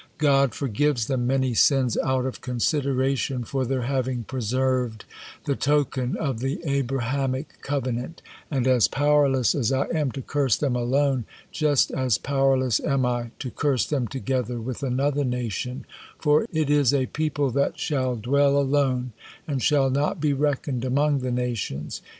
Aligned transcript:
God 0.17 0.55
forgives 0.55 1.05
them 1.05 1.27
many 1.27 1.53
sins 1.53 1.95
out 2.03 2.25
of 2.25 2.41
consideration 2.41 3.43
for 3.43 3.65
their 3.65 3.83
having 3.83 4.23
preserved 4.23 5.05
the 5.45 5.55
token 5.55 6.17
of 6.17 6.39
the 6.39 6.59
Abrahamic 6.65 7.61
covenant; 7.61 8.23
and 8.49 8.65
as 8.65 8.87
powerless 8.87 9.53
as 9.53 9.71
I 9.71 9.85
am 9.89 10.09
to 10.13 10.23
curse 10.23 10.57
them 10.57 10.75
alone, 10.75 11.25
just 11.51 11.91
as 11.91 12.17
powerless 12.17 12.79
am 12.79 13.05
I 13.05 13.29
to 13.37 13.51
curse 13.51 13.85
them 13.85 14.07
together 14.07 14.59
with 14.59 14.81
another 14.81 15.23
nation, 15.23 15.85
for 16.17 16.47
'it 16.51 16.71
is 16.71 16.95
a 16.95 17.05
people 17.05 17.51
that 17.51 17.77
shall 17.77 18.15
dwell 18.15 18.57
alone, 18.57 19.11
and 19.47 19.61
shall 19.61 19.91
not 19.91 20.19
be 20.19 20.33
reckoned 20.33 20.83
among 20.83 21.19
the 21.19 21.29
nations.' 21.29 22.01